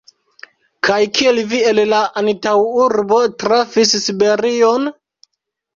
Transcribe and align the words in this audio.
Kaj 0.87 0.97
kiel 1.17 1.41
vi 1.51 1.59
el 1.73 1.81
la 1.91 2.01
antaŭurbo 2.23 3.21
trafis 3.45 3.95
Siberion? 4.09 4.95